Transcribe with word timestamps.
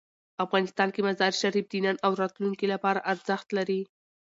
افغانستان 0.45 0.87
کې 0.93 1.01
مزارشریف 1.07 1.65
د 1.69 1.73
نن 1.85 1.97
او 2.05 2.11
راتلونکي 2.21 2.65
لپاره 2.73 3.05
ارزښت 3.11 3.47
لري. 3.57 3.81